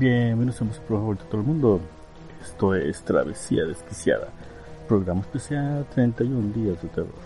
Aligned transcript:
Bienvenidos 0.00 0.62
a 0.62 0.64
nuestro 0.64 0.86
programa 0.86 1.12
de 1.12 1.24
todo 1.26 1.42
el 1.42 1.46
mundo. 1.46 1.80
Esto 2.42 2.74
es 2.74 3.02
Travesía 3.02 3.66
Desquiciada, 3.66 4.28
programa 4.88 5.20
especial 5.20 5.84
31 5.94 6.54
días 6.54 6.80
de 6.80 6.88
terror. 6.88 7.20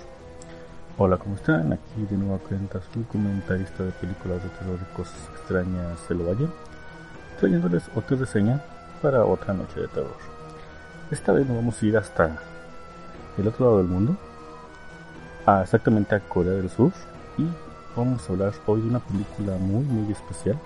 Hola, 0.98 1.16
¿cómo 1.16 1.36
están? 1.36 1.72
Aquí 1.72 2.04
de 2.10 2.16
nuevo 2.16 2.36
cuenta 2.38 2.80
su 2.92 3.06
comentarista 3.06 3.84
de 3.84 3.92
películas 3.92 4.42
de 4.42 4.48
terror 4.48 4.76
y 4.82 4.96
cosas 4.96 5.14
extrañas 5.36 6.00
lo 6.10 6.26
vayan, 6.26 6.52
trayéndoles 7.38 7.84
otra 7.94 8.16
reseña 8.16 8.60
para 9.00 9.24
otra 9.24 9.54
noche 9.54 9.78
de 9.78 9.86
terror. 9.86 10.16
Esta 11.12 11.30
vez 11.30 11.46
nos 11.46 11.56
vamos 11.58 11.80
a 11.80 11.86
ir 11.86 11.96
hasta 11.96 12.36
el 13.38 13.46
otro 13.46 13.66
lado 13.66 13.78
del 13.78 13.86
mundo, 13.86 14.16
a 15.46 15.62
exactamente 15.62 16.16
a 16.16 16.18
Corea 16.18 16.54
del 16.54 16.70
Sur, 16.70 16.90
y 17.38 17.46
vamos 17.94 18.28
a 18.28 18.32
hablar 18.32 18.52
hoy 18.66 18.80
de 18.80 18.88
una 18.88 18.98
película 18.98 19.54
muy 19.58 19.84
muy 19.84 20.10
especial 20.10 20.58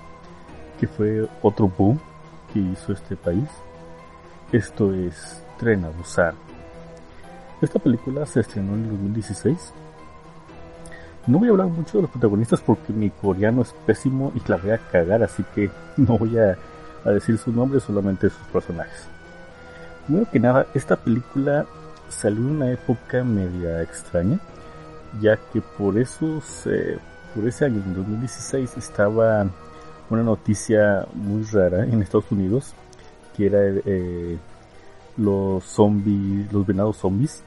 que 0.78 0.86
fue 0.86 1.28
otro 1.42 1.70
boom 1.76 1.98
que 2.52 2.60
hizo 2.60 2.92
este 2.92 3.16
país. 3.16 3.48
Esto 4.52 4.94
es 4.94 5.42
Tren 5.58 5.84
a. 5.84 6.34
Esta 7.60 7.78
película 7.78 8.24
se 8.24 8.40
estrenó 8.40 8.74
en 8.74 8.84
el 8.84 8.90
2016. 8.90 9.72
No 11.26 11.38
voy 11.38 11.48
a 11.48 11.50
hablar 11.50 11.66
mucho 11.66 11.98
de 11.98 12.02
los 12.02 12.10
protagonistas 12.10 12.60
porque 12.60 12.92
mi 12.92 13.10
coreano 13.10 13.62
es 13.62 13.74
pésimo 13.84 14.32
y 14.34 14.48
la 14.48 14.56
voy 14.56 14.70
a 14.70 14.78
cagar, 14.78 15.22
así 15.22 15.44
que 15.54 15.70
no 15.96 16.16
voy 16.16 16.38
a, 16.38 16.56
decir 17.04 17.38
sus 17.38 17.54
nombres, 17.54 17.82
solamente 17.82 18.30
sus 18.30 18.46
personajes. 18.48 19.06
Primero 20.06 20.30
que 20.30 20.40
nada, 20.40 20.66
esta 20.74 20.96
película 20.96 21.66
salió 22.08 22.38
en 22.38 22.50
una 22.56 22.70
época 22.70 23.24
media 23.24 23.82
extraña, 23.82 24.38
ya 25.20 25.36
que 25.52 25.60
por 25.60 25.98
esos, 25.98 26.66
eh, 26.66 26.98
por 27.34 27.46
ese 27.46 27.66
año, 27.66 27.82
en 27.84 27.94
2016, 27.94 28.76
estaba 28.76 29.46
una 30.10 30.22
noticia 30.22 31.06
muy 31.14 31.42
rara 31.44 31.84
en 31.84 32.02
Estados 32.02 32.30
Unidos, 32.30 32.72
que 33.36 33.46
era 33.46 33.60
eh, 33.62 34.38
los 35.16 35.64
zombies, 35.64 36.50
los 36.52 36.66
venados 36.66 36.96
zombies. 36.96 37.42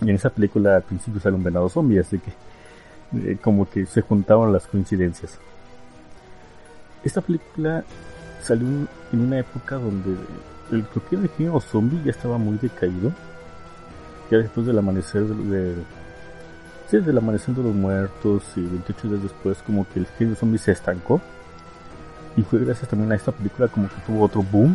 Y 0.00 0.08
en 0.08 0.16
esa 0.16 0.30
película 0.30 0.76
al 0.76 0.82
principio 0.82 1.20
sale 1.20 1.36
un 1.36 1.42
venado 1.42 1.68
zombie, 1.68 1.98
así 1.98 2.18
que 2.18 2.32
eh, 3.32 3.38
como 3.42 3.68
que 3.68 3.86
se 3.86 4.00
juntaban 4.02 4.52
las 4.52 4.66
coincidencias. 4.66 5.38
Esta 7.02 7.20
película 7.20 7.84
salió 8.42 8.66
en 9.12 9.20
una 9.20 9.38
época 9.38 9.76
donde 9.76 10.16
el 10.70 10.84
creo 10.84 11.08
que 11.08 11.16
el 11.16 11.28
género 11.30 11.60
zombie 11.60 12.00
ya 12.04 12.12
estaba 12.12 12.38
muy 12.38 12.56
decaído. 12.58 13.12
Ya 14.30 14.38
después 14.38 14.64
del 14.64 14.78
amanecer 14.78 15.24
de, 15.24 15.74
sí, 16.88 16.98
del 16.98 17.18
amanecer 17.18 17.54
de 17.54 17.64
los 17.64 17.74
muertos 17.74 18.44
y 18.56 18.60
28 18.60 19.08
días 19.08 19.22
después 19.24 19.58
como 19.66 19.86
que 19.88 19.98
el 19.98 20.06
género 20.06 20.36
zombie 20.36 20.58
se 20.58 20.70
estancó 20.70 21.20
y 22.40 22.42
fue 22.42 22.58
gracias 22.58 22.88
también 22.88 23.12
a 23.12 23.16
esta 23.16 23.32
película 23.32 23.68
como 23.68 23.86
que 23.86 24.00
tuvo 24.06 24.24
otro 24.24 24.42
boom. 24.42 24.74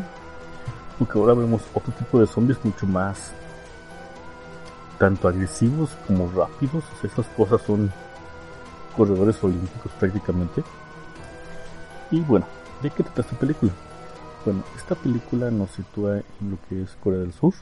Porque 1.00 1.18
ahora 1.18 1.34
vemos 1.34 1.64
otro 1.74 1.92
tipo 1.94 2.20
de 2.20 2.28
zombies 2.28 2.64
mucho 2.64 2.86
más 2.86 3.34
tanto 5.00 5.28
agresivos 5.28 5.90
como 6.06 6.32
rápidos. 6.32 6.84
esas 7.04 7.26
cosas 7.30 7.62
son 7.64 7.92
corredores 8.96 9.44
olímpicos 9.44 9.92
prácticamente. 10.00 10.64
Y 12.12 12.20
bueno, 12.22 12.46
¿de 12.84 12.92
qué 12.92 13.02
trata 13.02 13.22
esta 13.22 13.36
película? 13.36 13.72
Bueno, 14.46 14.64
esta 14.78 14.94
película 14.94 15.50
nos 15.50 15.72
sitúa 15.72 16.18
en 16.18 16.52
lo 16.52 16.58
que 16.70 16.84
es 16.84 16.96
Corea 17.04 17.20
del 17.20 17.34
Sur. 17.34 17.56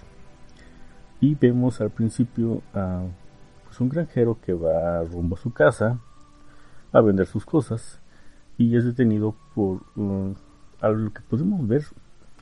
Y 1.21 1.35
vemos 1.35 1.79
al 1.79 1.91
principio 1.91 2.61
a 2.73 3.03
pues, 3.63 3.79
un 3.79 3.87
granjero 3.87 4.37
que 4.45 4.51
va 4.51 5.01
rumbo 5.03 5.37
a 5.37 5.39
su 5.39 5.53
casa 5.53 5.97
a 6.91 6.99
vender 6.99 7.25
sus 7.25 7.45
cosas 7.45 8.02
y 8.57 8.75
es 8.75 8.85
detenido 8.85 9.35
por 9.55 9.81
uh, 9.95 10.33
a 10.81 10.89
lo 10.89 11.11
que 11.11 11.21
podemos 11.21 11.67
ver 11.67 11.83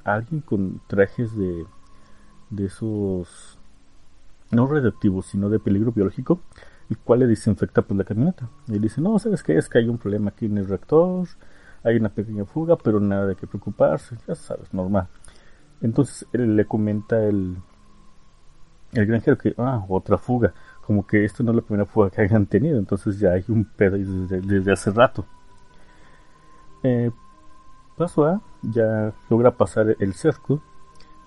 alguien 0.03 0.41
con 0.41 0.81
trajes 0.87 1.35
de 1.37 1.65
de 2.49 2.65
esos 2.65 3.57
no 4.51 4.67
radioactivos 4.67 5.27
sino 5.27 5.49
de 5.49 5.59
peligro 5.59 5.91
biológico 5.91 6.41
el 6.89 6.97
cual 6.97 7.21
le 7.21 7.27
desinfecta 7.27 7.83
pues 7.83 7.97
la 7.97 8.03
camioneta. 8.03 8.49
Y 8.67 8.77
dice 8.77 8.99
no 8.99 9.17
sabes 9.19 9.43
qué 9.43 9.57
es 9.57 9.69
que 9.69 9.77
hay 9.77 9.87
un 9.87 9.97
problema 9.97 10.29
aquí 10.31 10.45
en 10.45 10.57
el 10.57 10.67
reactor 10.67 11.27
hay 11.83 11.95
una 11.95 12.09
pequeña 12.09 12.45
fuga 12.45 12.75
pero 12.75 12.99
nada 12.99 13.27
de 13.27 13.35
qué 13.35 13.47
preocuparse 13.47 14.17
ya 14.27 14.35
sabes 14.35 14.73
normal 14.73 15.07
entonces 15.81 16.27
le 16.33 16.65
comenta 16.65 17.23
el 17.23 17.57
el 18.93 19.05
granjero 19.05 19.37
que 19.37 19.55
ah 19.57 19.85
otra 19.87 20.17
fuga 20.17 20.53
como 20.85 21.07
que 21.07 21.23
esto 21.23 21.43
no 21.43 21.51
es 21.51 21.55
la 21.55 21.61
primera 21.61 21.85
fuga 21.85 22.09
que 22.09 22.21
hayan 22.21 22.45
tenido 22.45 22.77
entonces 22.77 23.17
ya 23.17 23.31
hay 23.31 23.45
un 23.47 23.63
pedo 23.63 23.97
desde 23.97 24.71
hace 24.73 24.91
rato 24.91 25.25
eh, 26.83 27.11
paso 27.97 28.25
A, 28.25 28.41
ya 28.61 29.13
logra 29.29 29.51
pasar 29.51 29.95
el 29.99 30.13
cerco 30.13 30.61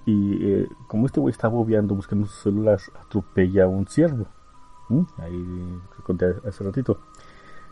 y 0.06 0.44
eh, 0.44 0.68
como 0.86 1.06
este 1.06 1.20
güey 1.20 1.32
está 1.32 1.48
bobeando 1.48 1.94
buscando 1.94 2.26
su 2.26 2.42
celular, 2.42 2.78
atropella 3.00 3.64
a 3.64 3.68
un 3.68 3.86
ciervo. 3.86 4.26
Ahí 5.18 5.80
conté 6.04 6.34
hace 6.46 6.62
ratito. 6.62 7.00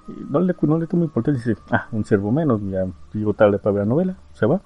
no 0.08 0.40
le, 0.40 0.54
no 0.62 0.78
le 0.78 0.86
toma 0.86 1.04
importancia, 1.04 1.42
dice, 1.44 1.60
ah, 1.70 1.88
un 1.92 2.04
ciervo 2.04 2.32
menos, 2.32 2.60
ya 2.62 2.86
digo 3.12 3.34
tarde 3.34 3.58
para 3.58 3.74
ver 3.74 3.82
la 3.82 3.88
novela, 3.88 4.16
se 4.32 4.46
va. 4.46 4.62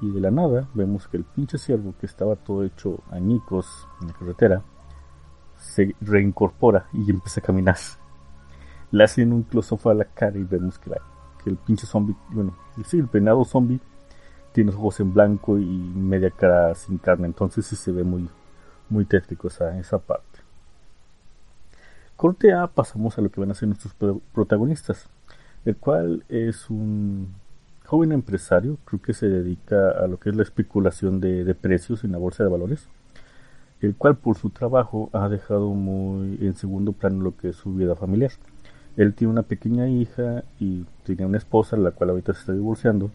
Y 0.00 0.10
de 0.10 0.20
la 0.20 0.30
nada 0.30 0.68
vemos 0.74 1.08
que 1.08 1.16
el 1.16 1.24
pinche 1.24 1.58
ciervo 1.58 1.94
que 1.98 2.06
estaba 2.06 2.36
todo 2.36 2.64
hecho 2.64 3.00
añicos 3.10 3.88
en 4.00 4.08
la 4.08 4.12
carretera, 4.14 4.62
se 5.56 5.94
reincorpora 6.00 6.86
y 6.92 7.10
empieza 7.10 7.40
a 7.40 7.44
caminar. 7.44 7.76
Le 8.90 9.04
hacen 9.04 9.32
un 9.32 9.42
close 9.42 9.76
a 9.84 9.94
la 9.94 10.04
cara 10.04 10.38
y 10.38 10.44
vemos 10.44 10.78
que 10.78 10.90
la 10.90 11.00
que 11.42 11.50
el 11.50 11.56
pinche 11.56 11.86
zombie, 11.86 12.16
bueno, 12.30 12.56
sí, 12.86 12.98
el 12.98 13.08
peinado 13.08 13.44
zombie 13.44 13.80
tiene 14.52 14.70
los 14.70 14.78
ojos 14.78 15.00
en 15.00 15.12
blanco 15.12 15.58
y 15.58 15.64
media 15.64 16.30
cara 16.30 16.74
sin 16.74 16.98
carne, 16.98 17.26
entonces 17.26 17.66
sí 17.66 17.76
se 17.76 17.92
ve 17.92 18.04
muy, 18.04 18.28
muy 18.88 19.04
tétrico 19.04 19.48
esa, 19.48 19.78
esa 19.78 19.98
parte. 19.98 20.40
Corte 22.16 22.52
A, 22.52 22.66
pasamos 22.66 23.18
a 23.18 23.22
lo 23.22 23.30
que 23.30 23.40
van 23.40 23.50
a 23.50 23.54
ser 23.54 23.68
nuestros 23.68 23.94
protagonistas, 24.32 25.08
el 25.64 25.76
cual 25.76 26.24
es 26.28 26.70
un 26.70 27.34
joven 27.84 28.12
empresario, 28.12 28.78
creo 28.84 29.02
que 29.02 29.14
se 29.14 29.28
dedica 29.28 29.90
a 29.90 30.06
lo 30.06 30.18
que 30.18 30.30
es 30.30 30.36
la 30.36 30.42
especulación 30.42 31.20
de, 31.20 31.44
de 31.44 31.54
precios 31.54 32.04
en 32.04 32.12
la 32.12 32.18
bolsa 32.18 32.44
de 32.44 32.50
valores, 32.50 32.88
el 33.80 33.96
cual 33.96 34.16
por 34.16 34.36
su 34.36 34.50
trabajo 34.50 35.10
ha 35.12 35.28
dejado 35.28 35.70
muy 35.70 36.38
en 36.40 36.54
segundo 36.54 36.92
plano 36.92 37.22
lo 37.22 37.36
que 37.36 37.48
es 37.48 37.56
su 37.56 37.74
vida 37.74 37.96
familiar 37.96 38.30
él 38.96 39.14
tiene 39.14 39.32
una 39.32 39.42
pequeña 39.42 39.88
hija 39.88 40.44
y 40.60 40.84
tiene 41.04 41.26
una 41.26 41.38
esposa, 41.38 41.76
la 41.76 41.92
cual 41.92 42.10
ahorita 42.10 42.34
se 42.34 42.40
está 42.40 42.52
divorciando. 42.52 43.10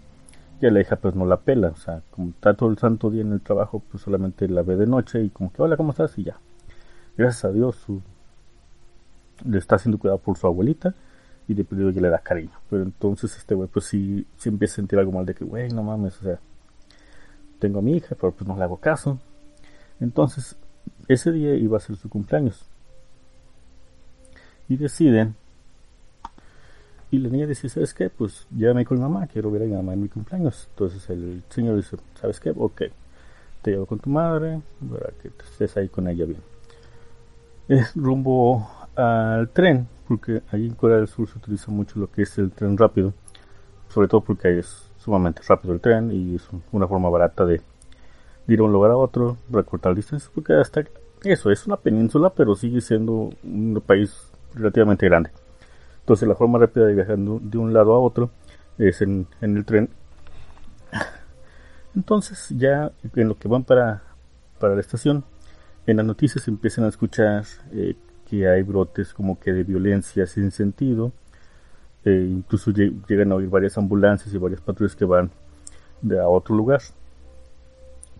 Y 0.59 0.65
a 0.65 0.71
la 0.71 0.81
hija 0.81 0.95
pues 0.95 1.13
no 1.15 1.25
la 1.25 1.37
pela, 1.37 1.69
o 1.69 1.75
sea, 1.75 2.01
como 2.09 2.29
está 2.29 2.55
todo 2.55 2.69
el 2.69 2.79
santo 2.79 3.11
día 3.11 3.21
en 3.21 3.31
el 3.31 3.41
trabajo, 3.41 3.83
pues 3.91 4.03
solamente 4.03 4.47
la 4.47 4.63
ve 4.63 4.75
de 4.75 4.87
noche 4.87 5.21
y 5.23 5.29
como 5.29 5.53
que 5.53 5.61
hola, 5.61 5.77
¿cómo 5.77 5.91
estás? 5.91 6.17
Y 6.17 6.23
ya. 6.23 6.39
Gracias 7.15 7.45
a 7.45 7.51
Dios 7.51 7.75
su, 7.75 8.01
le 9.45 9.57
está 9.59 9.75
haciendo 9.75 9.99
cuidado 9.99 10.17
por 10.19 10.37
su 10.37 10.47
abuelita 10.47 10.95
y 11.47 11.53
de 11.53 11.63
periodo 11.63 11.91
ya 11.91 12.01
le 12.01 12.09
da 12.09 12.19
cariño. 12.19 12.53
Pero 12.69 12.83
entonces 12.83 13.37
este 13.37 13.53
güey 13.53 13.69
pues 13.69 13.85
sí, 13.85 14.25
sí 14.37 14.49
empieza 14.49 14.73
a 14.73 14.75
sentir 14.77 14.97
algo 14.97 15.11
mal 15.11 15.25
de 15.25 15.35
que, 15.35 15.45
güey, 15.45 15.69
no 15.69 15.83
mames, 15.83 16.19
o 16.21 16.23
sea, 16.23 16.39
tengo 17.59 17.79
a 17.79 17.81
mi 17.83 17.95
hija, 17.95 18.15
pero 18.19 18.31
pues 18.31 18.47
no 18.47 18.57
le 18.57 18.63
hago 18.63 18.77
caso. 18.77 19.19
Entonces, 19.99 20.55
ese 21.07 21.31
día 21.31 21.55
iba 21.55 21.77
a 21.77 21.79
ser 21.79 21.95
su 21.95 22.09
cumpleaños. 22.09 22.65
Y 24.69 24.77
deciden 24.77 25.35
y 27.09 27.19
la 27.19 27.29
niña 27.29 27.47
dice, 27.47 27.69
¿sabes 27.69 27.93
qué? 27.93 28.09
Pues 28.09 28.47
llévame 28.55 28.85
con 28.85 28.97
mi 28.97 29.03
mamá, 29.03 29.27
quiero 29.27 29.49
ver 29.49 29.63
a 29.63 29.65
mi 29.65 29.73
mamá 29.73 29.93
en 29.93 30.01
mi 30.01 30.09
cumpleaños. 30.09 30.67
Entonces 30.71 31.09
el 31.09 31.43
señor 31.49 31.77
dice, 31.77 31.97
¿sabes 32.19 32.39
qué? 32.39 32.53
Ok, 32.55 32.83
te 33.61 33.71
llevo 33.71 33.85
con 33.85 33.99
tu 33.99 34.09
madre 34.09 34.61
para 34.89 35.11
que 35.21 35.31
estés 35.43 35.77
ahí 35.77 35.87
con 35.87 36.07
ella 36.07 36.25
bien. 36.25 36.41
Es 37.69 37.95
rumbo 37.95 38.69
al 38.95 39.49
tren, 39.49 39.87
porque 40.07 40.41
ahí 40.51 40.65
en 40.65 40.73
Corea 40.73 40.97
del 40.97 41.07
Sur 41.07 41.27
se 41.29 41.37
utiliza 41.37 41.71
mucho 41.71 41.99
lo 41.99 42.11
que 42.11 42.23
es 42.23 42.37
el 42.37 42.51
tren 42.51 42.77
rápido, 42.77 43.13
sobre 43.89 44.07
todo 44.07 44.21
porque 44.21 44.59
es 44.59 44.89
sumamente 44.97 45.41
rápido 45.47 45.73
el 45.73 45.79
tren 45.79 46.11
y 46.11 46.35
es 46.35 46.47
una 46.71 46.87
forma 46.87 47.09
barata 47.09 47.45
de, 47.45 47.61
ir 48.47 48.59
a 48.59 48.63
un 48.63 48.71
lugar 48.71 48.91
a 48.91 48.97
otro, 48.97 49.37
recortar 49.49 49.95
distancias, 49.95 50.31
porque 50.33 50.53
hasta 50.53 50.83
eso 51.23 51.51
es 51.51 51.65
una 51.67 51.77
península, 51.77 52.29
pero 52.29 52.55
sigue 52.55 52.81
siendo 52.81 53.31
un 53.43 53.83
país 53.85 54.31
relativamente 54.53 55.05
grande. 55.05 55.31
Entonces 56.07 56.25
la 56.25 56.35
forma 56.35 56.57
rápida 56.57 56.85
de 56.85 56.95
viajar 56.95 57.17
de 57.17 57.57
un 57.57 57.73
lado 57.73 57.93
a 57.93 57.99
otro 57.99 58.29
es 58.77 59.01
en, 59.01 59.27
el 59.41 59.65
tren. 59.65 59.89
Entonces 61.97 62.47
ya 62.57 62.93
en 63.13 63.27
lo 63.27 63.37
que 63.37 63.49
van 63.49 63.65
para, 63.65 64.03
para 64.57 64.73
la 64.73 64.79
estación, 64.79 65.25
en 65.85 65.97
las 65.97 66.05
noticias 66.05 66.47
empiezan 66.47 66.85
a 66.85 66.87
escuchar 66.87 67.43
eh, 67.73 67.97
que 68.25 68.47
hay 68.47 68.63
brotes 68.63 69.13
como 69.13 69.37
que 69.37 69.51
de 69.51 69.65
violencia 69.65 70.25
sin 70.27 70.51
sentido. 70.51 71.11
Eh, 72.05 72.25
incluso 72.31 72.71
llegan 72.71 73.33
a 73.33 73.35
oír 73.35 73.49
varias 73.49 73.77
ambulancias 73.77 74.33
y 74.33 74.37
varias 74.37 74.61
patrullas 74.61 74.95
que 74.95 75.03
van 75.03 75.29
de 76.01 76.21
a 76.21 76.29
otro 76.29 76.55
lugar. 76.55 76.79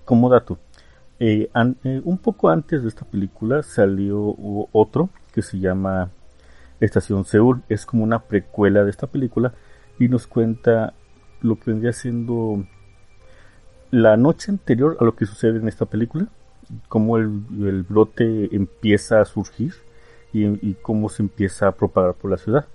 Como 0.03 0.27
dato, 0.27 0.59
eh, 1.21 1.49
un 2.03 2.17
poco 2.17 2.49
antes 2.49 2.81
de 2.81 2.89
esta 2.89 3.05
película 3.05 3.63
salió 3.63 4.35
otro 4.73 5.09
que 5.31 5.41
se 5.41 5.57
llama 5.57 6.11
Estación 6.79 7.25
Seúl 7.25 7.63
es 7.69 7.85
como 7.85 8.03
una 8.03 8.19
precuela 8.19 8.83
de 8.83 8.91
esta 8.91 9.07
película 9.07 9.53
y 9.99 10.07
nos 10.09 10.27
cuenta 10.27 10.93
lo 11.41 11.55
que 11.57 11.71
vendría 11.71 11.93
siendo 11.93 12.63
la 13.91 14.17
noche 14.17 14.51
anterior 14.51 14.97
a 14.99 15.05
lo 15.05 15.15
que 15.15 15.25
sucede 15.25 15.59
en 15.59 15.67
esta 15.67 15.85
película, 15.85 16.27
cómo 16.89 17.17
el, 17.17 17.41
el 17.61 17.83
brote 17.83 18.55
empieza 18.55 19.21
a 19.21 19.25
surgir 19.25 19.73
y, 20.33 20.45
y, 20.45 20.75
cómo 20.81 21.09
se 21.09 21.23
empieza 21.23 21.67
a 21.67 21.71
propagar 21.71 22.13
por 22.15 22.31
la 22.31 22.37
ciudad. 22.37 22.65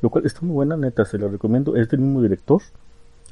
Lo 0.00 0.08
cual 0.10 0.24
está 0.24 0.40
muy 0.42 0.54
buena, 0.54 0.76
neta, 0.76 1.04
se 1.04 1.18
la 1.18 1.28
recomiendo. 1.28 1.76
Es 1.76 1.88
del 1.88 2.00
mismo 2.00 2.22
director, 2.22 2.62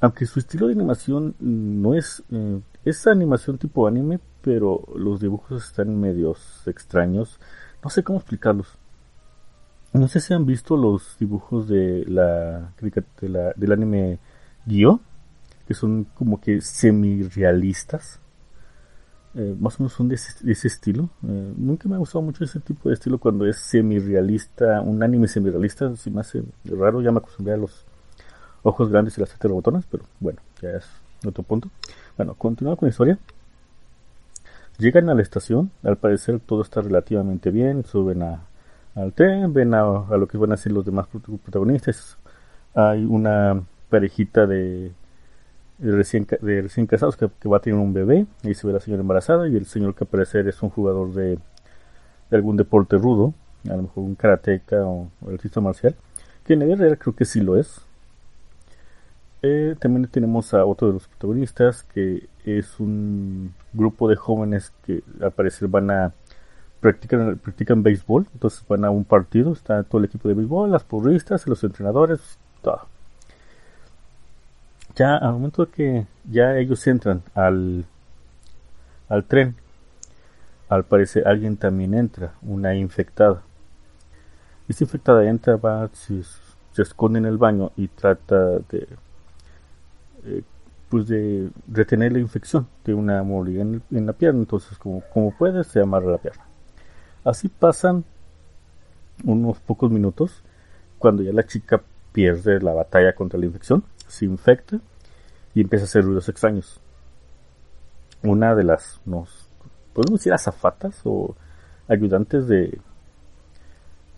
aunque 0.01 0.27
su 0.27 0.39
estilo 0.39 0.67
de 0.67 0.75
animación 0.75 1.35
no 1.39 1.95
es, 1.95 2.23
eh, 2.31 2.61
es 2.85 3.07
animación 3.07 3.59
tipo 3.59 3.87
anime, 3.87 4.21
pero 4.43 4.83
los 4.95 5.21
dibujos 5.21 5.65
están 5.65 6.01
medios 6.01 6.63
extraños. 6.67 7.41
No 7.83 7.91
sé 7.91 8.03
cómo 8.03 8.19
explicarlos. 8.19 8.79
No 9.93 10.07
sé 10.07 10.21
si 10.21 10.35
han 10.35 10.45
visto 10.45 10.77
los 10.77 11.17
dibujos 11.19 11.67
de 11.67 12.05
la, 12.07 12.73
de 12.81 13.29
la 13.29 13.53
del 13.57 13.73
anime 13.73 14.19
Gyo, 14.67 15.01
que 15.67 15.75
son 15.75 16.05
como 16.15 16.41
que 16.41 16.61
semi-realistas. 16.61 18.21
Eh, 19.35 19.57
más 19.59 19.77
o 19.77 19.83
menos 19.83 19.93
son 19.93 20.09
de 20.09 20.17
ese, 20.17 20.69
estilo. 20.69 21.09
Eh, 21.27 21.55
nunca 21.57 21.89
me 21.89 21.95
ha 21.95 21.99
gustado 21.99 22.23
mucho 22.23 22.45
ese 22.45 22.61
tipo 22.61 22.89
de 22.89 22.95
estilo 22.95 23.19
cuando 23.19 23.47
es 23.47 23.59
semi-realista, 23.59 24.81
un 24.83 25.03
anime 25.03 25.27
semi-realista, 25.29 25.95
si 25.97 26.11
me 26.11 26.21
hace 26.21 26.43
raro, 26.65 27.01
ya 27.01 27.13
me 27.13 27.19
acostumbré 27.19 27.55
a 27.55 27.59
los 27.59 27.85
ojos 28.63 28.91
grandes 28.91 29.17
y 29.17 29.21
las 29.21 29.31
tetas 29.31 29.51
botonas, 29.51 29.85
pero 29.91 30.05
bueno, 30.21 30.41
ya 30.61 30.71
es 30.71 30.87
otro 31.27 31.43
punto. 31.43 31.71
Bueno, 32.17 32.35
continuando 32.35 32.77
con 32.77 32.87
la 32.87 32.91
historia. 32.91 33.19
Llegan 34.79 35.09
a 35.09 35.15
la 35.15 35.23
estación, 35.23 35.71
al 35.83 35.97
parecer 35.97 36.41
todo 36.41 36.63
está 36.63 36.81
relativamente 36.83 37.51
bien, 37.51 37.85
suben 37.85 38.23
a, 38.23 38.48
al 38.99 39.13
tren, 39.13 39.53
ven 39.53 39.75
a, 39.75 39.83
lo 39.83 40.27
que 40.27 40.39
van 40.39 40.53
a 40.53 40.57
ser 40.57 40.73
los 40.73 40.85
demás 40.85 41.07
protagonistas. 41.09 42.19
Hay 42.75 43.05
una 43.05 43.63
parejita 43.91 44.47
de, 44.47 44.93
recién, 45.79 46.27
de 46.41 46.63
recién 46.63 46.87
casados 46.87 47.17
que, 47.17 47.49
va 47.49 47.59
a 47.59 47.61
tener 47.61 47.79
un 47.79 47.93
bebé, 47.93 48.27
y 48.43 48.55
se 48.55 48.67
ve 48.67 48.73
la 48.73 48.81
señora 48.81 49.03
embarazada, 49.03 49.49
y 49.49 49.57
el 49.57 49.67
señor 49.67 49.95
que 49.95 50.05
aparece 50.05 50.41
es 50.41 50.63
un 50.63 50.71
jugador 50.71 51.13
de, 51.13 51.39
algún 52.31 52.57
deporte 52.57 52.97
rudo, 52.99 53.35
a 53.65 53.77
lo 53.77 53.83
mejor 53.83 54.05
un 54.05 54.15
karateca 54.15 54.85
o, 54.85 55.09
artista 55.27 55.61
marcial, 55.61 55.95
que 56.45 56.55
en 56.55 56.63
el 56.63 56.79
real 56.79 56.99
creo 56.99 57.15
que 57.15 57.25
sí 57.25 57.41
lo 57.41 57.57
es. 57.57 57.83
Eh, 59.43 59.77
también 59.79 60.09
tenemos 60.09 60.53
a 60.53 60.65
otro 60.65 60.89
de 60.89 60.95
los 60.95 61.07
protagonistas, 61.07 61.85
que 61.85 62.29
es 62.45 62.81
un 62.81 63.55
grupo 63.73 64.09
de 64.09 64.17
jóvenes 64.17 64.73
que 64.85 65.03
al 65.21 65.31
parecer 65.31 65.69
van 65.69 65.91
a 65.91 66.13
practican, 66.81 67.39
practican 67.39 67.83
béisbol, 67.83 68.27
entonces 68.33 68.65
van 68.69 68.85
a 68.85 68.91
un 68.91 69.05
partido, 69.05 69.53
está 69.53 69.83
todo 69.83 69.99
el 69.99 70.07
equipo 70.07 70.29
de 70.29 70.35
béisbol, 70.35 70.71
las 70.71 70.85
porristas, 70.85 71.47
los 71.47 71.63
entrenadores, 71.65 72.39
todo. 72.63 72.87
Ya 74.95 75.17
al 75.17 75.33
momento 75.33 75.71
que 75.71 76.07
ya 76.31 76.57
ellos 76.57 76.85
entran 76.87 77.23
al, 77.35 77.85
al 79.09 79.25
tren, 79.25 79.57
al 80.69 80.85
parecer 80.85 81.27
alguien 81.27 81.57
también 81.57 81.95
entra, 81.95 82.35
una 82.43 82.75
infectada. 82.75 83.43
Esta 84.69 84.85
infectada 84.85 85.25
entra, 85.25 85.57
va, 85.57 85.89
se, 85.93 86.23
esconde 86.83 87.19
en 87.19 87.27
el 87.27 87.39
baño 87.39 87.73
y 87.77 87.89
trata 87.89 88.59
de, 88.71 88.89
eh, 90.25 90.43
pues 90.89 91.09
de 91.09 91.51
retener 91.69 92.13
la 92.13 92.19
infección 92.19 92.69
de 92.85 92.95
una 92.95 93.23
mordida 93.23 93.63
en, 93.63 93.83
en, 93.91 94.07
la 94.07 94.13
pierna. 94.13 94.41
Entonces, 94.41 94.77
como, 94.79 95.01
como 95.13 95.37
puede, 95.37 95.65
se 95.65 95.81
amarra 95.81 96.13
la 96.13 96.19
pierna. 96.19 96.45
Así 97.29 97.49
pasan 97.49 98.05
unos 99.23 99.59
pocos 99.59 99.91
minutos 99.91 100.43
cuando 100.99 101.23
ya 101.23 101.31
la 101.31 101.45
chica 101.45 101.83
pierde 102.11 102.59
la 102.59 102.73
batalla 102.73 103.15
contra 103.15 103.39
la 103.39 103.45
infección, 103.45 103.85
se 104.07 104.25
infecta 104.25 104.81
y 105.55 105.61
empieza 105.61 105.85
a 105.85 105.89
hacer 105.89 106.05
ruidos 106.05 106.31
extraños. 106.31 106.81
Una 108.23 108.55
de 108.55 108.65
las, 108.65 109.03
nos, 109.05 109.47
podemos 109.93 110.21
decir 110.21 110.33
azafatas 110.33 111.03
o 111.05 111.37
ayudantes 111.87 112.49
de 112.49 112.81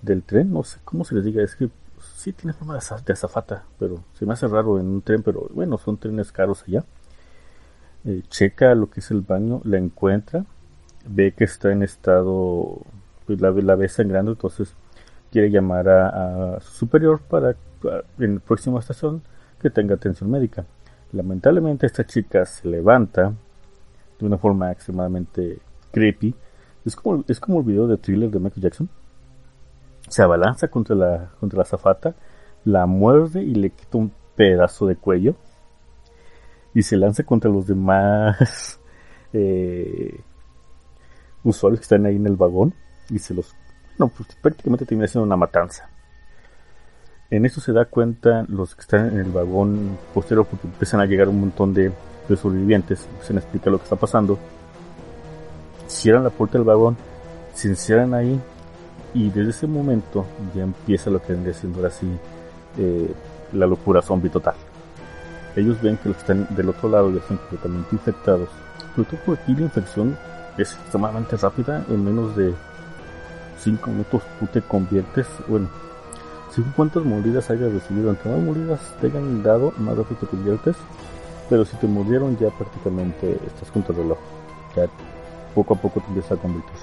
del 0.03 0.23
tren, 0.23 0.53
no 0.53 0.63
sé 0.63 0.79
cómo 0.85 1.05
se 1.05 1.17
les 1.17 1.25
diga, 1.25 1.43
es 1.43 1.57
que 1.57 1.69
sí 2.17 2.33
tiene 2.33 2.53
forma 2.53 2.75
de 2.75 3.13
azafata, 3.13 3.65
pero 3.81 4.05
se 4.15 4.25
me 4.25 4.35
hace 4.35 4.47
raro 4.47 4.79
en 4.79 4.87
un 4.87 5.03
tren, 5.03 5.25
pero 5.25 5.49
bueno, 5.53 5.79
son 5.79 5.99
trenes 5.99 6.31
caros 6.31 6.63
allá. 6.63 6.85
Eh, 8.05 8.23
checa 8.29 8.73
lo 8.77 8.89
que 8.89 9.01
es 9.01 9.11
el 9.11 9.23
baño, 9.23 9.61
la 9.65 9.79
encuentra, 9.79 10.47
ve 11.07 11.33
que 11.33 11.45
está 11.45 11.73
en 11.73 11.83
estado, 11.83 12.83
pues 13.31 13.41
la, 13.41 13.51
la 13.53 13.77
ve 13.77 13.89
sangrando, 13.89 14.33
entonces 14.33 14.75
quiere 15.31 15.51
llamar 15.51 15.89
a, 15.89 16.59
su 16.61 16.73
superior 16.73 17.21
para, 17.21 17.55
en 18.19 18.35
la 18.35 18.41
próxima 18.41 18.81
estación 18.81 19.23
que 19.61 19.71
tenga 19.71 19.95
atención 19.95 20.29
médica. 20.29 20.67
Lamentablemente 21.13 21.87
esta 21.87 22.05
chica 22.05 22.45
se 22.45 22.67
levanta 22.67 23.33
de 24.19 24.27
una 24.27 24.37
forma 24.37 24.73
extremadamente 24.73 25.61
creepy. 25.93 26.35
Es 26.85 26.97
como, 26.97 27.25
es 27.29 27.39
como 27.39 27.61
el 27.61 27.67
video 27.67 27.87
de 27.87 27.99
thriller 27.99 28.31
de 28.31 28.41
Michael 28.41 28.63
Jackson. 28.63 28.89
Se 30.09 30.23
abalanza 30.23 30.67
contra 30.67 30.97
la, 30.97 31.31
contra 31.39 31.61
la 31.61 31.65
zafata, 31.65 32.17
la 32.65 32.87
muerde 32.87 33.45
y 33.45 33.55
le 33.55 33.71
quita 33.71 33.99
un 33.99 34.13
pedazo 34.35 34.89
de 34.89 34.97
cuello. 34.97 35.37
Y 36.75 36.83
se 36.83 36.97
lanza 36.97 37.23
contra 37.23 37.49
los 37.49 37.69
demás 37.69 38.81
eh, 39.33 40.21
usuarios 41.45 41.79
que 41.79 41.85
están 41.85 42.07
ahí 42.07 42.17
en 42.17 42.27
el 42.27 42.35
vagón 42.35 42.75
y 43.11 43.19
se 43.19 43.35
los... 43.35 43.55
No, 43.99 44.09
pues 44.09 44.29
prácticamente 44.41 44.87
termina 44.87 45.09
siendo 45.09 45.27
una 45.27 45.37
matanza. 45.37 45.89
En 47.31 47.47
eso 47.47 47.61
se 47.61 47.73
da 47.73 47.85
cuenta 47.85 48.45
los 48.49 48.75
que 48.75 48.81
están 48.81 49.13
en 49.13 49.19
el 49.19 49.31
vagón 49.31 49.97
posterior 50.13 50.47
porque 50.47 50.67
empiezan 50.67 51.01
a 51.01 51.07
llegar 51.07 51.29
un 51.29 51.41
montón 51.41 51.73
de, 51.73 51.93
sobrevivientes, 52.29 53.07
se 53.23 53.33
les 53.35 53.43
explica 53.43 53.71
lo 53.71 53.79
que 53.79 53.85
está 53.85 53.97
pasando. 53.97 54.39
Cierran 55.87 56.25
la 56.25 56.31
puerta 56.31 56.59
del 56.59 56.67
vagón, 56.67 56.97
se 57.55 57.69
encierran 57.69 58.15
ahí 58.15 58.41
y 59.15 59.31
desde 59.31 59.51
ese 59.51 59.67
momento 59.67 60.27
ya 60.55 60.63
empieza 60.63 61.11
lo 61.11 61.21
que 61.23 61.33
vendría 61.33 61.55
siendo 61.55 61.85
así 61.87 62.07
eh, 62.79 63.13
la 63.53 63.67
locura 63.67 64.03
zombie 64.03 64.31
total. 64.31 64.55
Ellos 65.55 65.81
ven 65.83 65.97
que 65.99 66.09
los 66.09 66.17
que 66.17 66.33
están 66.33 66.55
del 66.55 66.69
otro 66.69 66.89
lado 66.89 67.11
ya 67.11 67.19
están 67.19 67.37
completamente 67.39 67.89
infectados. 67.93 68.49
Sobre 68.95 69.09
todo 69.09 69.21
por 69.25 69.39
aquí 69.39 69.55
la 69.55 69.63
infección 69.63 70.17
es 70.59 70.73
extremadamente 70.73 71.37
rápida, 71.37 71.85
en 71.89 72.05
menos 72.05 72.37
de 72.37 72.55
5 73.61 73.91
minutos 73.91 74.23
tú 74.39 74.47
te 74.47 74.63
conviertes, 74.63 75.27
bueno, 75.49 75.69
según 76.51 76.73
cuántas 76.73 77.05
mordidas 77.05 77.49
hayas 77.51 77.73
recibido, 77.73 78.11
entre 78.11 78.31
más 78.31 78.41
mordidas 78.41 78.81
te 79.01 79.07
hayan 79.07 79.43
dado, 79.43 79.73
más 79.79 79.97
rápido 79.97 80.21
te 80.21 80.27
conviertes, 80.27 80.77
pero 81.49 81.65
si 81.65 81.77
te 81.77 81.87
mordieron 81.87 82.37
ya 82.39 82.51
prácticamente 82.51 83.39
estás 83.47 83.71
contra 83.71 83.95
el 83.95 84.03
reloj, 84.03 84.19
ya 84.77 84.87
poco 85.55 85.75
a 85.75 85.77
poco 85.77 86.01
te 86.01 86.07
empiezas 86.09 86.33
a 86.33 86.43
convertir. 86.43 86.77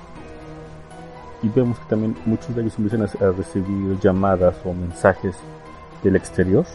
Y 1.43 1.50
vemos 1.50 1.77
que 1.79 1.86
también 1.86 2.15
muchos 2.25 2.55
de 2.55 2.62
ellos 2.62 2.74
empiezan 2.77 3.03
a, 3.03 3.31
recibir 3.31 4.00
llamadas 4.00 4.55
o 4.65 4.74
mensajes 4.74 5.36
del 6.03 6.15
exterior, 6.15 6.65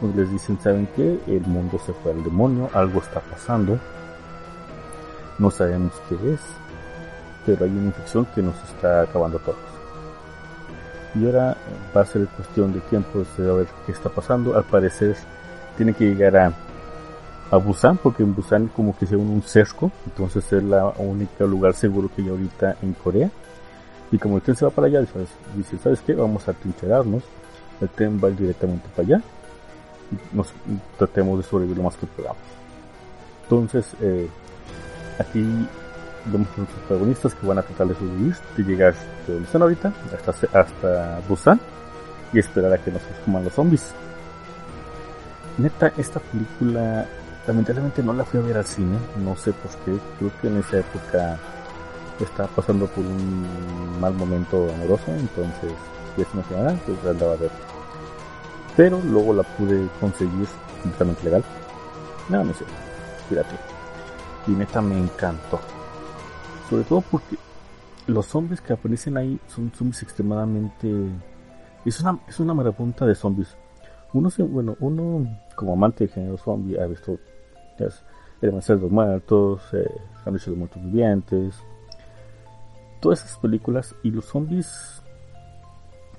donde 0.00 0.22
les 0.22 0.32
dicen, 0.32 0.58
¿saben 0.60 0.86
que 0.96 1.20
El 1.26 1.42
mundo 1.42 1.78
se 1.84 1.92
fue 1.92 2.12
al 2.12 2.22
demonio, 2.22 2.70
algo 2.72 3.00
está 3.00 3.20
pasando, 3.20 3.78
no 5.38 5.50
sabemos 5.50 5.92
qué 6.08 6.34
es, 6.34 6.40
pero 7.46 7.64
hay 7.64 7.70
una 7.70 7.86
infección 7.86 8.26
que 8.34 8.42
nos 8.42 8.54
está 8.64 9.02
acabando 9.02 9.38
a 9.38 9.40
todos. 9.40 9.58
Y 11.14 11.26
ahora 11.26 11.56
va 11.96 12.02
a 12.02 12.06
ser 12.06 12.26
cuestión 12.28 12.72
de 12.72 12.80
tiempo 12.80 13.24
de 13.36 13.52
ver 13.52 13.66
qué 13.84 13.92
está 13.92 14.08
pasando. 14.08 14.56
Al 14.56 14.64
parecer 14.64 15.16
tiene 15.76 15.92
que 15.92 16.04
llegar 16.04 16.36
a, 16.36 16.52
a 17.50 17.56
Busan, 17.56 17.96
porque 17.96 18.22
en 18.22 18.34
Busan 18.34 18.68
como 18.68 18.96
que 18.96 19.06
se 19.06 19.16
une 19.16 19.30
un 19.30 19.42
cerco, 19.42 19.90
entonces 20.06 20.52
es 20.52 20.62
la 20.62 20.86
única 20.98 21.44
lugar 21.44 21.74
seguro 21.74 22.08
que 22.14 22.22
hay 22.22 22.28
ahorita 22.28 22.76
en 22.82 22.92
Corea. 22.94 23.30
Y 24.12 24.18
como 24.18 24.36
el 24.36 24.42
tren 24.42 24.56
se 24.56 24.64
va 24.64 24.70
para 24.70 24.88
allá, 24.88 25.00
dice, 25.56 25.78
¿sabes 25.78 26.00
qué? 26.00 26.14
Vamos 26.14 26.48
a 26.48 26.52
trincherarnos. 26.52 27.22
El 27.80 27.88
tren 27.90 28.20
va 28.22 28.28
directamente 28.28 28.88
para 28.94 29.06
allá. 29.06 29.22
Y 30.10 30.98
tratemos 30.98 31.38
de 31.38 31.44
sobrevivir 31.44 31.76
lo 31.76 31.84
más 31.84 31.96
que 31.96 32.06
podamos. 32.06 32.38
Entonces, 33.44 33.86
eh, 34.00 34.28
Aquí 35.20 35.44
vemos 36.26 36.48
los 36.56 36.68
protagonistas 36.68 37.34
que 37.34 37.46
van 37.46 37.58
a 37.58 37.62
tratar 37.62 37.88
de 37.88 37.94
sobrevivir, 37.94 38.34
de 38.56 38.62
llegar 38.62 38.94
de 39.26 39.32
donde 39.32 39.46
están 39.46 39.62
ahorita, 39.62 39.92
hasta, 40.12 40.58
hasta 40.58 41.20
Busan, 41.28 41.60
y 42.32 42.38
esperar 42.38 42.72
a 42.72 42.78
que 42.78 42.90
nos 42.90 43.02
coman 43.24 43.44
los 43.44 43.52
zombies. 43.52 43.92
Neta, 45.58 45.92
esta 45.96 46.20
película 46.20 47.06
lamentablemente 47.46 48.02
no 48.02 48.12
la 48.12 48.24
fui 48.24 48.40
a 48.40 48.42
ver 48.42 48.58
al 48.58 48.64
cine, 48.64 48.96
no 49.24 49.36
sé 49.36 49.52
por 49.52 49.70
qué, 49.84 49.98
creo 50.18 50.30
que 50.40 50.48
en 50.48 50.58
esa 50.58 50.78
época 50.78 51.38
estaba 52.20 52.48
pasando 52.48 52.86
por 52.86 53.04
un 53.04 53.98
mal 54.00 54.14
momento 54.14 54.68
amoroso, 54.74 55.04
entonces 55.08 55.72
si 56.14 56.22
es 56.22 56.28
una 56.34 56.44
semana, 56.44 56.80
pues 56.86 56.98
andaba 57.06 57.32
a 57.32 57.36
ver. 57.36 57.50
Pero 58.76 59.00
luego 59.04 59.34
la 59.34 59.42
pude 59.42 59.88
conseguir 60.00 60.46
completamente 60.82 61.24
legal. 61.24 61.44
No, 62.28 62.44
no 62.44 62.54
sé, 62.54 62.64
fíjate 63.28 63.70
y 64.46 64.52
neta 64.52 64.80
me 64.80 64.98
encantó. 64.98 65.60
Sobre 66.70 66.84
todo 66.84 67.00
porque 67.02 67.36
los 68.06 68.26
zombies 68.26 68.60
que 68.60 68.72
aparecen 68.72 69.16
ahí 69.16 69.40
son 69.48 69.72
zombies 69.72 70.02
extremadamente... 70.04 70.88
Es 71.84 72.00
una, 72.00 72.20
es 72.28 72.38
una 72.38 72.54
de 73.06 73.14
zombies. 73.14 73.56
Uno, 74.12 74.30
bueno, 74.48 74.76
uno 74.80 75.26
como 75.56 75.72
amante 75.72 76.04
del 76.04 76.14
género 76.14 76.36
zombie 76.38 76.80
ha 76.80 76.86
visto 76.86 77.18
El 78.40 78.48
Amanecer 78.50 78.76
de 78.76 78.82
los 78.82 78.90
Muertos, 78.90 79.62
eh, 79.72 79.90
La 80.24 80.32
de 80.32 80.32
los 80.32 80.48
Muertos 80.48 80.82
Vivientes, 80.84 81.60
todas 83.00 83.24
esas 83.24 83.38
películas 83.38 83.94
y 84.02 84.10
los 84.10 84.26
zombies 84.26 85.02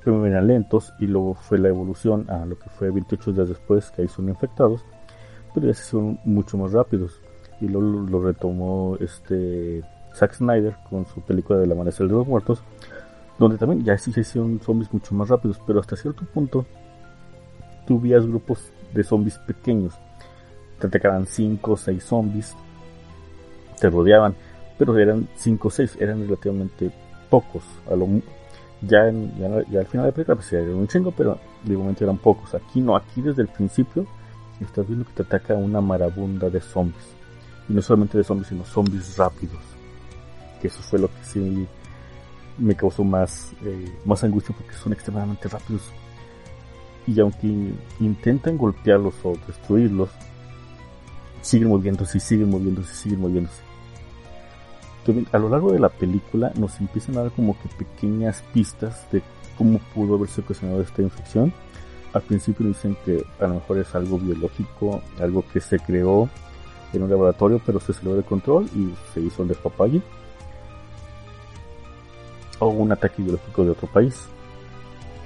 primero 0.03 0.25
eran 0.25 0.47
lentos 0.47 0.93
y 0.99 1.05
luego 1.05 1.35
fue 1.35 1.59
la 1.59 1.69
evolución 1.69 2.29
a 2.29 2.45
lo 2.45 2.57
que 2.57 2.69
fue 2.69 2.89
28 2.89 3.33
días 3.33 3.49
después 3.49 3.91
que 3.91 4.01
ahí 4.01 4.07
son 4.07 4.29
infectados, 4.29 4.83
pero 5.53 5.67
ya 5.67 5.73
se 5.73 5.83
son 5.83 6.19
mucho 6.25 6.57
más 6.57 6.71
rápidos 6.73 7.21
y 7.61 7.67
luego 7.67 7.87
lo 8.09 8.23
retomó 8.23 8.97
este 8.99 9.83
Zack 10.15 10.33
Snyder 10.35 10.75
con 10.89 11.05
su 11.05 11.21
película 11.21 11.59
del 11.59 11.71
Amanecer 11.71 12.07
de 12.07 12.13
los 12.13 12.27
Muertos, 12.27 12.61
donde 13.39 13.57
también 13.57 13.83
ya 13.83 13.97
sí 13.97 14.11
se 14.11 14.21
hicieron 14.21 14.59
zombies 14.59 14.91
mucho 14.93 15.15
más 15.15 15.29
rápidos, 15.29 15.59
pero 15.65 15.79
hasta 15.79 15.95
cierto 15.95 16.25
punto 16.25 16.65
tuvías 17.87 18.25
grupos 18.25 18.71
de 18.93 19.03
zombies 19.03 19.37
pequeños. 19.39 19.93
Te 20.79 20.87
atacaban 20.87 21.25
5 21.25 21.71
o 21.71 21.77
6 21.77 22.03
zombies, 22.03 22.55
te 23.79 23.89
rodeaban, 23.89 24.35
pero 24.77 24.97
eran 24.97 25.27
5 25.35 25.67
o 25.67 25.71
6, 25.71 25.97
eran 25.99 26.21
relativamente 26.21 26.91
pocos. 27.29 27.63
A 27.89 27.95
lo, 27.95 28.07
ya, 28.81 29.11
ya, 29.39 29.79
al 29.79 29.85
final 29.85 30.05
de 30.05 30.11
la 30.11 30.11
película 30.11 30.35
pues 30.35 30.51
eran 30.53 30.73
un 30.73 30.87
chingo, 30.87 31.11
pero 31.11 31.39
de 31.63 31.77
momento 31.77 32.03
eran 32.03 32.17
pocos. 32.17 32.53
Aquí 32.55 32.81
no, 32.81 32.95
aquí 32.95 33.21
desde 33.21 33.43
el 33.43 33.47
principio 33.47 34.05
estás 34.59 34.87
viendo 34.87 35.05
que 35.05 35.13
te 35.13 35.23
ataca 35.23 35.53
una 35.55 35.81
marabunda 35.81 36.49
de 36.49 36.61
zombies. 36.61 37.05
Y 37.69 37.73
no 37.73 37.81
solamente 37.81 38.17
de 38.17 38.23
zombies, 38.23 38.47
sino 38.47 38.65
zombies 38.65 39.17
rápidos. 39.17 39.61
Que 40.61 40.67
eso 40.67 40.81
fue 40.81 40.99
lo 40.99 41.07
que 41.07 41.23
sí 41.23 41.67
me 42.57 42.75
causó 42.75 43.03
más, 43.03 43.53
eh, 43.63 43.91
más 44.05 44.23
angustia 44.23 44.55
porque 44.55 44.73
son 44.75 44.93
extremadamente 44.93 45.47
rápidos 45.47 45.91
y 47.07 47.19
aunque 47.19 47.47
intentan 47.99 48.57
golpearlos 48.57 49.15
o 49.23 49.33
destruirlos, 49.47 50.09
siguen 51.41 51.69
moviéndose 51.69 52.17
y 52.17 52.21
siguen 52.21 52.49
moviéndose 52.49 52.91
y 52.91 52.95
siguen 52.95 53.21
moviéndose. 53.21 53.61
a 55.31 55.39
lo 55.39 55.49
largo 55.49 55.71
de 55.71 55.79
la 55.79 55.89
película 55.89 56.51
nos 56.55 56.79
empiezan 56.79 57.17
a 57.17 57.23
dar 57.23 57.31
como 57.31 57.57
que 57.59 57.69
pequeñas 57.83 58.43
pistas 58.53 59.07
de 59.11 59.23
cómo 59.57 59.79
pudo 59.95 60.15
haberse 60.15 60.41
ocasionado 60.41 60.81
esta 60.81 61.01
infección. 61.01 61.51
Al 62.13 62.21
principio 62.21 62.67
dicen 62.67 62.95
que 63.05 63.25
a 63.39 63.47
lo 63.47 63.55
mejor 63.55 63.79
es 63.79 63.95
algo 63.95 64.19
biológico, 64.19 65.01
algo 65.19 65.43
que 65.51 65.61
se 65.61 65.79
creó 65.79 66.29
en 66.93 67.03
un 67.03 67.09
laboratorio 67.09 67.61
pero 67.65 67.79
se 67.79 67.93
salió 67.93 68.15
de 68.15 68.23
control 68.23 68.69
y 68.75 68.93
se 69.13 69.21
hizo 69.21 69.41
un 69.41 69.47
despapalle. 69.47 70.01
O 72.61 72.69
un 72.69 72.91
ataque 72.91 73.21
biológico 73.21 73.65
de 73.65 73.71
otro 73.71 73.87
país. 73.87 74.29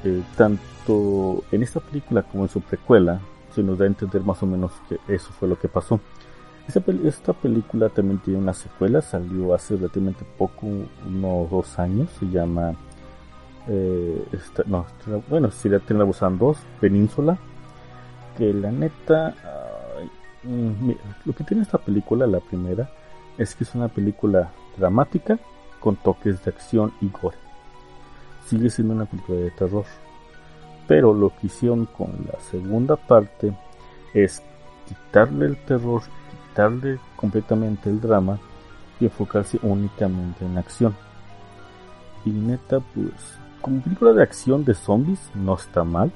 Eh, 0.03 0.23
tanto 0.35 1.43
en 1.51 1.63
esta 1.63 1.79
película 1.79 2.23
como 2.23 2.43
en 2.45 2.49
su 2.49 2.61
precuela 2.61 3.19
se 3.53 3.63
nos 3.63 3.77
da 3.77 3.85
a 3.85 3.87
entender 3.87 4.21
más 4.21 4.41
o 4.43 4.45
menos 4.45 4.71
que 4.89 4.99
eso 5.07 5.31
fue 5.31 5.47
lo 5.47 5.57
que 5.59 5.67
pasó. 5.67 5.99
Esta, 6.67 7.33
película 7.33 7.89
también 7.89 8.19
tiene 8.19 8.39
una 8.39 8.53
secuela, 8.53 8.99
salió 9.01 9.53
hace 9.53 9.75
relativamente 9.75 10.25
poco, 10.37 10.65
unos 10.65 11.49
dos 11.51 11.77
años, 11.77 12.09
se 12.19 12.25
llama, 12.25 12.73
eh, 13.67 14.25
no, 14.65 14.85
bueno, 15.29 15.51
sería 15.51 15.79
Busan 16.03 16.39
2, 16.39 16.57
Península, 16.81 17.37
que 18.35 18.51
la 18.51 18.71
neta, 18.71 19.35
mm, 20.41 20.91
lo 21.25 21.33
que 21.33 21.43
tiene 21.43 21.61
esta 21.61 21.77
película, 21.77 22.25
la 22.25 22.39
primera, 22.39 22.89
es 23.37 23.53
que 23.53 23.63
es 23.63 23.75
una 23.75 23.87
película 23.87 24.51
dramática 24.75 25.37
con 25.85 25.95
toques 25.95 26.43
de 26.43 26.49
acción 26.49 26.91
y 26.99 27.09
gore 27.09 27.45
sigue 28.45 28.69
siendo 28.69 28.93
una 28.93 29.05
película 29.05 29.39
de 29.39 29.51
terror. 29.51 29.85
Pero 30.87 31.13
lo 31.13 31.29
que 31.29 31.47
hicieron 31.47 31.85
con 31.85 32.11
la 32.31 32.39
segunda 32.39 32.95
parte 32.95 33.53
es 34.13 34.41
quitarle 34.87 35.47
el 35.47 35.57
terror, 35.65 36.03
quitarle 36.49 36.99
completamente 37.15 37.89
el 37.89 37.99
drama 37.99 38.39
y 38.99 39.05
enfocarse 39.05 39.59
únicamente 39.63 40.45
en 40.45 40.57
acción. 40.57 40.95
Y 42.23 42.29
neta, 42.29 42.79
pues, 42.79 43.13
como 43.61 43.81
película 43.81 44.13
de 44.13 44.23
acción 44.23 44.63
de 44.63 44.75
zombies 44.75 45.19
no 45.33 45.55
está 45.55 45.83
mal, 45.83 46.11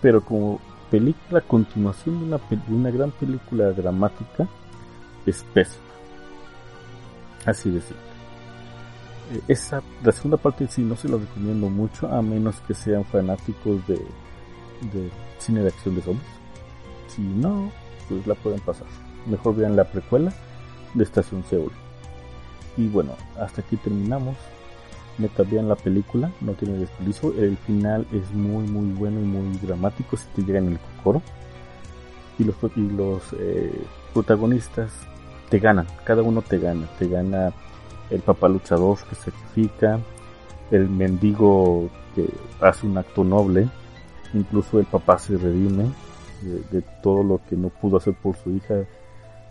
pero 0.00 0.24
como 0.24 0.60
película, 0.90 1.40
continuación 1.40 2.30
de 2.30 2.38
una, 2.68 2.90
gran 2.90 3.10
película 3.10 3.72
dramática, 3.72 4.46
es 5.26 5.44
pésima. 5.52 5.84
Así 7.44 7.70
de 7.70 7.80
simple 7.80 8.09
esa, 9.48 9.82
la 10.02 10.12
segunda 10.12 10.36
parte 10.36 10.66
sí 10.68 10.82
no 10.82 10.96
se 10.96 11.08
lo 11.08 11.18
recomiendo 11.18 11.68
mucho, 11.68 12.08
a 12.08 12.22
menos 12.22 12.56
que 12.66 12.74
sean 12.74 13.04
fanáticos 13.04 13.86
de, 13.86 13.94
de 13.94 15.10
cine 15.38 15.60
de 15.60 15.68
acción 15.68 15.94
de 15.94 16.02
zombies. 16.02 16.28
Si 17.08 17.22
no, 17.22 17.70
pues 18.08 18.26
la 18.26 18.34
pueden 18.34 18.60
pasar. 18.60 18.86
Mejor 19.26 19.56
vean 19.56 19.76
la 19.76 19.84
precuela 19.84 20.32
de 20.94 21.04
Estación 21.04 21.44
Seúl. 21.44 21.72
Y 22.76 22.88
bueno, 22.88 23.12
hasta 23.38 23.60
aquí 23.60 23.76
terminamos. 23.76 24.36
Neta, 25.18 25.42
vean 25.42 25.68
la 25.68 25.76
película, 25.76 26.30
no 26.40 26.52
tiene 26.52 26.78
desperdicio. 26.78 27.34
El 27.38 27.56
final 27.58 28.06
es 28.12 28.30
muy, 28.32 28.66
muy 28.66 28.92
bueno 28.92 29.20
y 29.20 29.24
muy 29.24 29.58
dramático 29.58 30.16
si 30.16 30.24
te 30.34 30.42
llegan 30.42 30.68
el 30.68 30.78
cocoro. 30.78 31.20
Y 32.38 32.44
los, 32.44 32.56
y 32.74 32.80
los 32.80 33.22
eh, 33.38 33.84
protagonistas 34.14 34.90
te 35.50 35.58
ganan, 35.58 35.86
cada 36.04 36.22
uno 36.22 36.42
te 36.42 36.58
gana. 36.58 36.86
Te 36.98 37.06
gana 37.06 37.52
el 38.10 38.20
papá 38.20 38.48
luchador 38.48 38.98
que 39.08 39.14
sacrifica, 39.14 39.98
el 40.70 40.88
mendigo 40.88 41.88
que 42.14 42.28
hace 42.60 42.86
un 42.86 42.98
acto 42.98 43.24
noble, 43.24 43.68
incluso 44.34 44.78
el 44.78 44.86
papá 44.86 45.18
se 45.18 45.36
redime 45.36 45.90
de, 46.42 46.82
todo 47.02 47.22
lo 47.22 47.40
que 47.48 47.56
no 47.56 47.68
pudo 47.68 47.98
hacer 47.98 48.14
por 48.14 48.36
su 48.36 48.50
hija, 48.50 48.84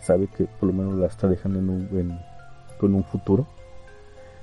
sabe 0.00 0.26
que 0.28 0.44
por 0.44 0.68
lo 0.68 0.74
menos 0.74 0.94
la 0.96 1.06
está 1.06 1.28
dejando 1.28 1.58
en 1.58 1.70
un, 1.70 2.18
con 2.78 2.94
un 2.94 3.04
futuro. 3.04 3.46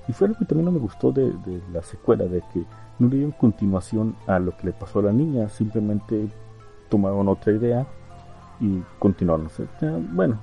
Y 0.07 0.13
fue 0.13 0.29
lo 0.29 0.35
que 0.35 0.45
también 0.45 0.65
no 0.65 0.71
me 0.71 0.79
gustó 0.79 1.11
de, 1.11 1.33
la 1.73 1.81
secuela, 1.81 2.25
de 2.25 2.41
que 2.53 2.63
no 2.99 3.09
le 3.09 3.17
dieron 3.17 3.33
continuación 3.33 4.15
a 4.25 4.39
lo 4.39 4.55
que 4.55 4.67
le 4.67 4.73
pasó 4.73 4.99
a 4.99 5.03
la 5.03 5.11
niña, 5.11 5.49
simplemente 5.49 6.27
tomaron 6.89 7.27
otra 7.27 7.51
idea 7.51 7.85
y 8.61 8.81
continuaron. 8.99 9.49
bueno, 10.13 10.39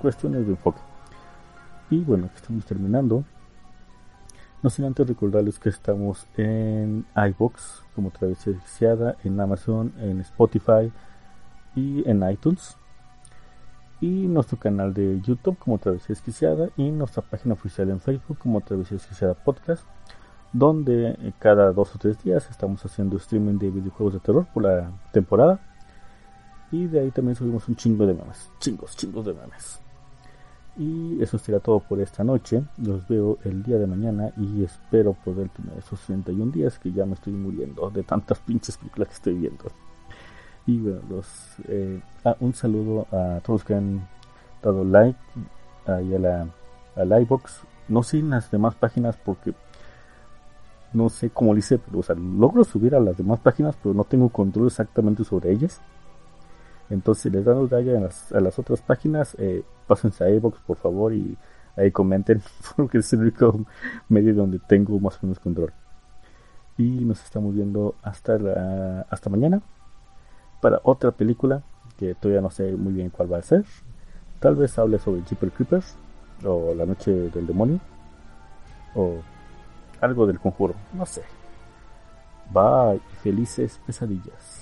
cuestiones 0.00 0.46
de 0.46 0.52
enfoque. 0.52 0.87
Y 1.90 2.00
bueno, 2.00 2.28
estamos 2.34 2.64
terminando. 2.66 3.24
No 4.62 4.70
sin 4.70 4.84
antes 4.84 5.06
recordarles 5.06 5.58
que 5.58 5.68
estamos 5.68 6.26
en 6.36 7.06
iBox 7.14 7.84
como 7.94 8.10
Travesía 8.10 8.52
Desquiciada, 8.52 9.16
en 9.24 9.40
Amazon, 9.40 9.94
en 10.00 10.20
Spotify 10.20 10.92
y 11.74 12.08
en 12.08 12.28
iTunes. 12.28 12.76
Y 14.00 14.26
nuestro 14.26 14.58
canal 14.58 14.92
de 14.92 15.20
YouTube 15.20 15.58
como 15.58 15.78
Travesía 15.78 16.08
Desquiciada 16.08 16.70
y 16.76 16.90
nuestra 16.90 17.22
página 17.22 17.54
oficial 17.54 17.88
en 17.90 18.00
Facebook 18.00 18.38
como 18.38 18.60
Travesía 18.60 18.98
Desquiciada 18.98 19.34
Podcast, 19.34 19.84
donde 20.52 21.32
cada 21.38 21.72
dos 21.72 21.94
o 21.94 21.98
tres 21.98 22.22
días 22.22 22.50
estamos 22.50 22.84
haciendo 22.84 23.16
streaming 23.16 23.58
de 23.58 23.70
videojuegos 23.70 24.14
de 24.14 24.20
terror 24.20 24.46
por 24.52 24.64
la 24.64 24.92
temporada. 25.12 25.60
Y 26.70 26.86
de 26.86 27.00
ahí 27.00 27.10
también 27.12 27.34
subimos 27.34 27.66
un 27.68 27.76
chingo 27.76 28.06
de 28.06 28.12
memes, 28.12 28.50
chingos, 28.58 28.94
chingos 28.94 29.24
de 29.24 29.32
memes. 29.32 29.80
Y 30.78 31.20
eso 31.20 31.38
será 31.38 31.58
todo 31.58 31.80
por 31.80 32.00
esta 32.00 32.22
noche. 32.22 32.62
Los 32.78 33.06
veo 33.08 33.38
el 33.44 33.64
día 33.64 33.78
de 33.78 33.86
mañana 33.86 34.32
y 34.36 34.62
espero 34.62 35.12
poder 35.12 35.48
tener 35.48 35.76
esos 35.76 36.00
31 36.02 36.52
días 36.52 36.78
que 36.78 36.92
ya 36.92 37.04
me 37.04 37.14
estoy 37.14 37.32
muriendo 37.32 37.90
de 37.90 38.04
tantas 38.04 38.38
pinches 38.46 38.76
películas 38.76 39.08
que 39.08 39.14
estoy 39.14 39.34
viendo. 39.34 39.64
Y 40.66 40.78
bueno, 40.78 41.00
los, 41.10 41.26
eh, 41.66 42.00
ah, 42.24 42.36
un 42.40 42.54
saludo 42.54 43.06
a 43.10 43.40
todos 43.40 43.64
que 43.64 43.74
han 43.74 44.06
dado 44.62 44.84
like 44.84 45.18
ahí 45.86 46.14
a 46.14 46.18
la, 46.18 46.48
a 46.94 47.20
iBox. 47.20 47.62
No 47.88 48.02
sé 48.02 48.22
las 48.22 48.50
demás 48.50 48.74
páginas 48.74 49.16
porque 49.16 49.54
no 50.92 51.08
sé 51.08 51.30
cómo 51.30 51.52
lo 51.52 51.58
hice, 51.58 51.78
pero 51.78 51.98
o 51.98 52.02
sea, 52.02 52.14
logro 52.14 52.64
subir 52.64 52.94
a 52.94 53.00
las 53.00 53.16
demás 53.16 53.40
páginas, 53.40 53.76
pero 53.82 53.94
no 53.94 54.04
tengo 54.04 54.28
control 54.28 54.68
exactamente 54.68 55.24
sobre 55.24 55.52
ellas. 55.52 55.80
Entonces, 56.90 57.22
si 57.22 57.30
les 57.30 57.44
dan 57.44 57.58
los 57.58 57.72
a 57.72 57.80
las, 57.80 58.32
a 58.32 58.40
las 58.40 58.58
otras 58.58 58.80
páginas, 58.80 59.36
eh, 59.38 59.62
pásense 59.86 60.24
a 60.24 60.30
iVoox 60.30 60.58
por 60.60 60.76
favor 60.76 61.12
y 61.12 61.36
ahí 61.76 61.90
comenten, 61.90 62.42
porque 62.76 62.98
es 62.98 63.12
el 63.12 63.20
único 63.20 63.64
medio 64.08 64.34
donde 64.34 64.58
tengo 64.58 64.98
más 64.98 65.16
o 65.16 65.18
menos 65.22 65.38
control. 65.38 65.72
Y 66.76 67.04
nos 67.04 67.22
estamos 67.24 67.54
viendo 67.54 67.96
hasta, 68.02 68.38
la, 68.38 69.06
hasta 69.10 69.30
mañana 69.30 69.60
para 70.60 70.80
otra 70.84 71.10
película 71.10 71.62
que 71.98 72.14
todavía 72.14 72.40
no 72.40 72.50
sé 72.50 72.72
muy 72.72 72.92
bien 72.92 73.10
cuál 73.10 73.32
va 73.32 73.38
a 73.38 73.42
ser. 73.42 73.64
Tal 74.40 74.54
vez 74.54 74.78
hable 74.78 74.98
sobre 74.98 75.22
Jeeper 75.22 75.50
Creepers 75.50 75.96
o 76.44 76.72
La 76.74 76.86
Noche 76.86 77.10
del 77.10 77.46
Demonio 77.46 77.80
o 78.94 79.16
algo 80.00 80.26
del 80.26 80.38
conjuro, 80.38 80.74
no 80.94 81.04
sé. 81.04 81.22
Bye, 82.52 83.00
felices 83.22 83.80
pesadillas. 83.84 84.57